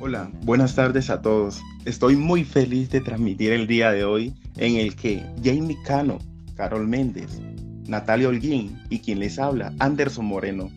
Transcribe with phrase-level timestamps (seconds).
[0.00, 1.62] Hola, buenas tardes a todos.
[1.84, 6.18] Estoy muy feliz de transmitir el día de hoy en el que Jamie Cano,
[6.56, 7.40] Carol Méndez,
[7.86, 10.68] Natalia Holguín y quien les habla, Anderson Moreno,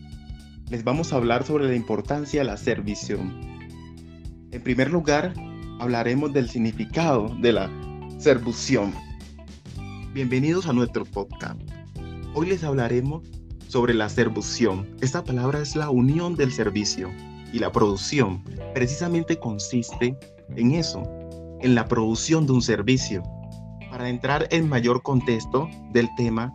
[0.70, 3.40] les vamos a hablar sobre la importancia de la servición.
[4.52, 5.34] En primer lugar,
[5.80, 7.70] hablaremos del significado de la
[8.18, 8.94] servición.
[10.14, 11.60] Bienvenidos a nuestro podcast.
[12.34, 13.24] Hoy les hablaremos
[13.66, 14.86] sobre la servición.
[15.00, 17.10] Esta palabra es la unión del servicio
[17.52, 18.42] y la producción
[18.74, 20.16] precisamente consiste
[20.56, 21.02] en eso,
[21.60, 23.22] en la producción de un servicio.
[23.90, 26.52] Para entrar en mayor contexto del tema,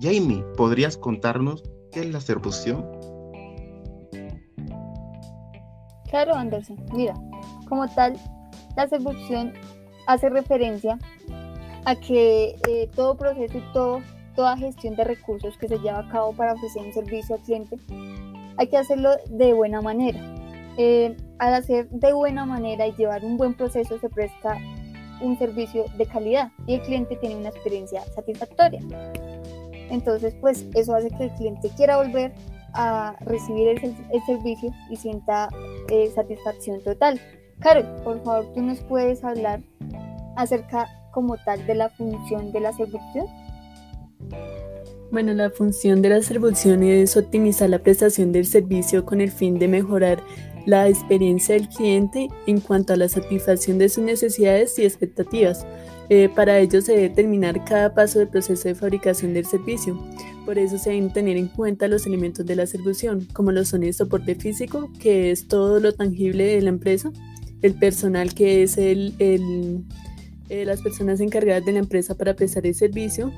[0.00, 1.62] Jamie, ¿podrías contarnos
[1.92, 2.86] qué es la servición?
[6.08, 6.76] Claro, Anderson.
[6.94, 7.14] Mira,
[7.68, 8.14] como tal,
[8.76, 9.52] la servición
[10.06, 10.98] hace referencia
[11.84, 14.00] a que eh, todo proceso y todo,
[14.34, 17.76] toda gestión de recursos que se lleva a cabo para ofrecer un servicio al cliente
[18.58, 20.20] hay que hacerlo de buena manera.
[20.80, 24.56] Eh, al hacer de buena manera y llevar un buen proceso se presta
[25.20, 28.80] un servicio de calidad y el cliente tiene una experiencia satisfactoria.
[29.90, 32.32] Entonces, pues eso hace que el cliente quiera volver
[32.74, 33.80] a recibir el,
[34.24, 35.48] servicio y sienta
[35.88, 37.20] eh, satisfacción total.
[37.58, 39.60] Carol, por favor, tú nos puedes hablar
[40.36, 43.26] acerca como tal de la función de la servicio.
[45.10, 49.58] Bueno, la función de la servición es optimizar la prestación del servicio con el fin
[49.58, 50.22] de mejorar
[50.68, 55.66] la experiencia del cliente en cuanto a la satisfacción de sus necesidades y expectativas.
[56.10, 59.98] Eh, para ello se debe determinar cada paso del proceso de fabricación del servicio.
[60.44, 63.82] Por eso se deben tener en cuenta los elementos de la servición, como lo son
[63.82, 67.12] el soporte físico, que es todo lo tangible de la empresa,
[67.62, 69.84] el personal, que es el, el
[70.50, 73.32] eh, las personas encargadas de la empresa para prestar el servicio,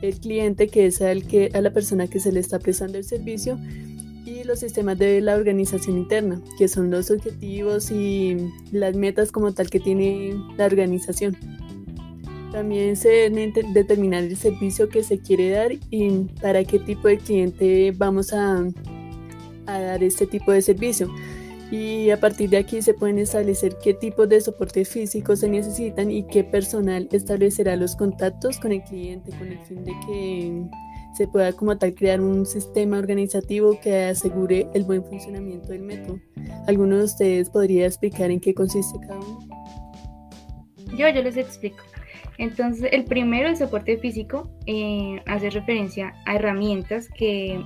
[0.00, 3.04] el cliente, que es al que, a la persona que se le está prestando el
[3.04, 3.58] servicio,
[4.48, 9.70] los sistemas de la organización interna, que son los objetivos y las metas como tal
[9.70, 11.36] que tiene la organización.
[12.50, 17.18] También se debe determinar el servicio que se quiere dar y para qué tipo de
[17.18, 18.66] cliente vamos a,
[19.66, 21.08] a dar este tipo de servicio.
[21.70, 26.10] Y a partir de aquí se pueden establecer qué tipos de soporte físico se necesitan
[26.10, 30.87] y qué personal establecerá los contactos con el cliente con el fin de que
[31.18, 36.20] se pueda como tal crear un sistema organizativo que asegure el buen funcionamiento del método.
[36.68, 39.40] ¿Alguno de ustedes podría explicar en qué consiste cada uno?
[40.96, 41.82] Yo, yo les explico.
[42.38, 47.60] Entonces, el primero, el soporte físico, eh, hace referencia a herramientas que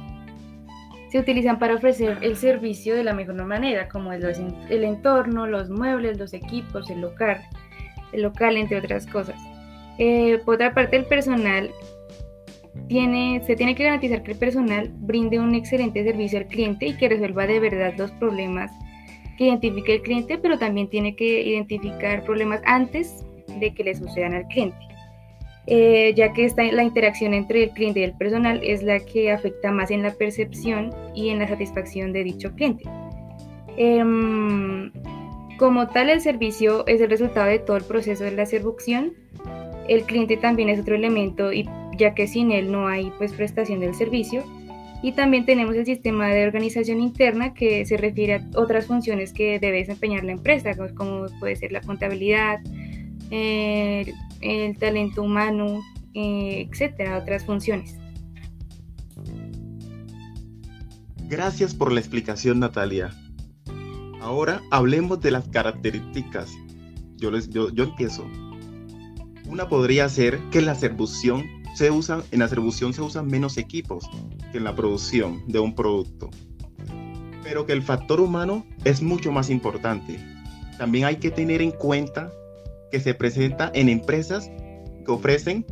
[1.10, 4.24] se utilizan para ofrecer el servicio de la mejor manera, como el,
[4.70, 7.38] el entorno, los muebles, los equipos, el local,
[8.12, 9.36] el local entre otras cosas.
[9.98, 11.70] Eh, por otra parte, el personal
[12.88, 17.08] se tiene que garantizar que el personal brinde un excelente servicio al cliente y que
[17.08, 18.70] resuelva de verdad los problemas
[19.36, 23.24] que identifique el cliente, pero también tiene que identificar problemas antes
[23.60, 24.76] de que le sucedan al cliente.
[25.66, 29.30] Eh, ya que esta, la interacción entre el cliente y el personal es la que
[29.30, 32.84] afecta más en la percepción y en la satisfacción de dicho cliente.
[33.76, 34.90] Em,
[35.58, 39.12] como tal, el servicio es el resultado de todo el proceso de la seducción.
[39.88, 41.68] El cliente también es otro elemento y
[42.02, 44.44] ya que sin él no hay pues prestación del servicio.
[45.04, 49.58] Y también tenemos el sistema de organización interna que se refiere a otras funciones que
[49.58, 52.60] debe desempeñar la empresa, como puede ser la contabilidad,
[53.30, 55.80] el, talento humano,
[56.14, 57.96] eh, etcétera, otras funciones.
[61.28, 63.10] Gracias por la explicación, Natalia.
[64.20, 66.52] Ahora hablemos de las características.
[67.16, 68.24] Yo, les, yo, yo empiezo.
[69.46, 74.08] Una podría ser que la servición se usa, en la distribución se usan menos equipos
[74.50, 76.30] que en la producción de un producto.
[77.42, 80.18] Pero que el factor humano es mucho más importante.
[80.78, 82.32] También hay que tener en cuenta
[82.90, 84.50] que se presenta en empresas
[85.04, 85.66] que ofrecen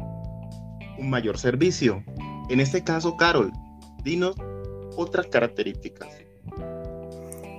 [0.98, 2.02] un mayor servicio.
[2.48, 3.52] En este caso, Carol,
[4.02, 4.36] dinos
[4.96, 6.08] otras características.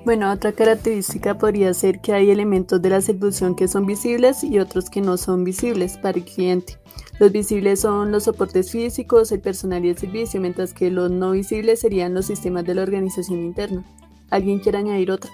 [0.03, 4.57] Bueno, otra característica podría ser que hay elementos de la distribución que son visibles y
[4.57, 6.79] otros que no son visibles para el cliente.
[7.19, 11.31] Los visibles son los soportes físicos, el personal y el servicio, mientras que los no
[11.31, 13.85] visibles serían los sistemas de la organización interna.
[14.31, 15.29] ¿Alguien quiere añadir otra?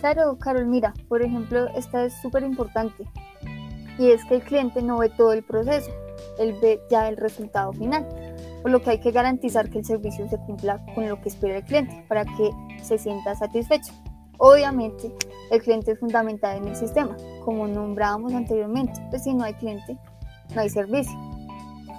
[0.00, 3.04] Claro, Carol, mira, por ejemplo, esta es súper importante
[3.98, 5.90] y es que el cliente no ve todo el proceso,
[6.38, 8.06] él ve ya el resultado final,
[8.64, 11.58] por lo que hay que garantizar que el servicio se cumpla con lo que espera
[11.58, 12.50] el cliente para que
[12.82, 13.92] se sienta satisfecho.
[14.38, 15.12] Obviamente,
[15.50, 17.14] el cliente es fundamental en el sistema,
[17.44, 19.98] como nombrábamos anteriormente, pues si no hay cliente,
[20.54, 21.12] no hay servicio.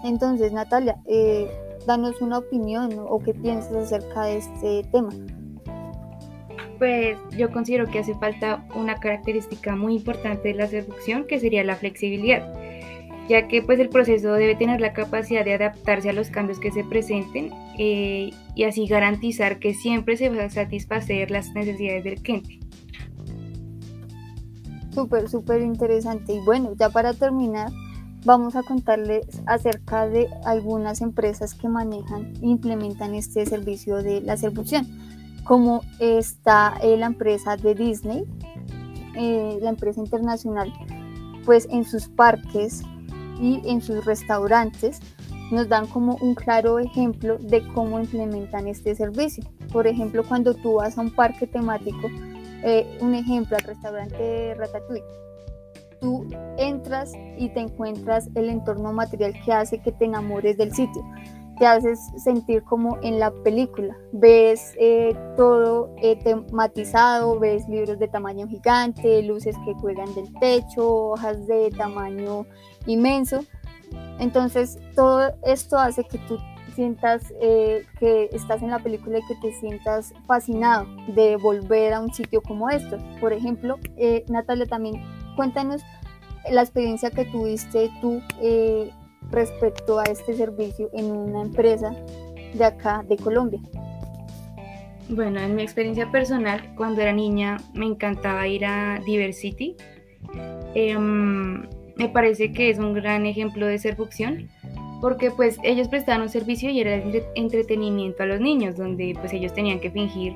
[0.03, 1.47] Entonces, Natalia, eh,
[1.85, 5.09] danos una opinión o qué piensas acerca de este tema.
[6.79, 11.63] pues yo considero que hace falta una característica muy importante de la seducción que sería
[11.63, 12.51] la flexibilidad,
[13.27, 16.71] ya que pues el proceso debe tener la capacidad de adaptarse a los cambios que
[16.71, 22.21] se presenten eh, y así garantizar que siempre se va a satisfacer las necesidades del
[22.21, 22.59] cliente.
[24.93, 26.33] Súper, súper interesante.
[26.33, 27.69] Y bueno, ya para terminar,
[28.23, 34.37] vamos a contarles acerca de algunas empresas que manejan e implementan este servicio de la
[34.37, 34.87] seducción
[35.45, 38.25] como está eh, la empresa de Disney,
[39.15, 40.73] eh, la empresa internacional,
[41.45, 42.81] pues en sus parques
[43.39, 44.99] y en sus restaurantes
[45.51, 49.43] nos dan como un claro ejemplo de cómo implementan este servicio.
[49.71, 52.09] Por ejemplo, cuando tú vas a un parque temático,
[52.63, 55.03] eh, un ejemplo al restaurante Ratatouille,
[56.01, 56.27] tú
[56.57, 61.03] entras y te encuentras el entorno material que hace que te enamores del sitio
[61.57, 63.95] te haces sentir como en la película.
[64.11, 71.11] Ves eh, todo eh, tematizado, ves libros de tamaño gigante, luces que cuelgan del techo,
[71.11, 72.45] hojas de tamaño
[72.85, 73.43] inmenso.
[74.19, 76.37] Entonces todo esto hace que tú
[76.75, 80.85] sientas eh, que estás en la película y que te sientas fascinado
[81.15, 82.97] de volver a un sitio como esto.
[83.21, 83.77] Por ejemplo,
[84.27, 85.01] Natalia, también
[85.37, 85.81] cuéntanos
[86.51, 88.21] la experiencia que tuviste tú
[89.31, 91.95] respecto a este servicio en una empresa
[92.53, 93.59] de acá de Colombia?
[95.09, 99.75] Bueno, en mi experiencia personal, cuando era niña me encantaba ir a Diversity.
[100.73, 104.49] Em, me parece que es un gran ejemplo de seducción
[105.01, 107.01] porque pues ellos prestaban un servicio y era
[107.35, 110.35] entretenimiento a los niños, donde pues ellos tenían que fingir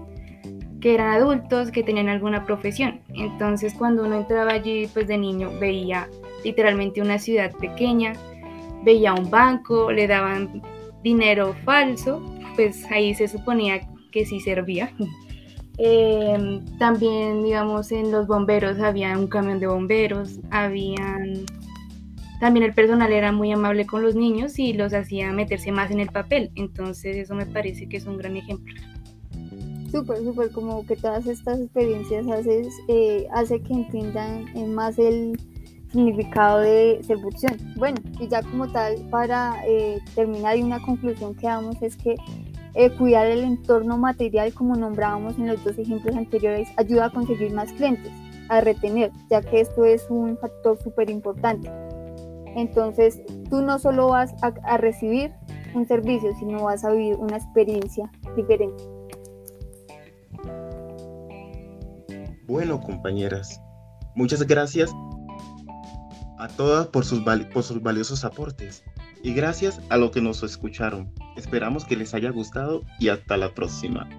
[0.79, 3.01] que eran adultos, que tenían alguna profesión.
[3.13, 6.07] Entonces cuando uno entraba allí pues de niño veía
[6.43, 8.13] literalmente una ciudad pequeña,
[8.83, 10.61] veía un banco, le daban
[11.03, 12.21] dinero falso,
[12.55, 13.81] pues ahí se suponía
[14.11, 14.91] que sí servía.
[15.81, 21.45] Em, también, digamos, en los bomberos había un camión de bomberos, habían...
[22.41, 26.01] También el personal era muy amable con los niños y los hacía meterse más en
[26.01, 26.51] el papel.
[26.55, 28.73] Entonces eso me parece que es un gran ejemplo.
[29.89, 35.39] Súper, súper, como que todas estas experiencias haces, eh, hace que entiendan más el,
[35.91, 37.57] significado de seducción.
[37.75, 42.15] Bueno, y ya como tal, para eh, terminar, y una conclusión que damos es que
[42.75, 47.51] eh, cuidar el entorno material, como nombrábamos en los dos ejemplos anteriores, ayuda a conseguir
[47.53, 48.11] más clientes,
[48.49, 51.69] a retener, ya que esto es un factor súper importante.
[52.55, 53.19] Entonces,
[53.49, 55.31] tú no solo vas a, a recibir
[55.73, 58.83] un servicio, sino vas a vivir una experiencia diferente.
[62.47, 63.61] Bueno, compañeras,
[64.15, 64.91] muchas gracias
[66.39, 67.21] a todas por sus,
[67.53, 68.83] por sus valiosos aportes
[69.21, 71.13] y gracias a lo que nos escucharon.
[71.35, 74.09] Esperamos que les haya gustado y hasta la próxima.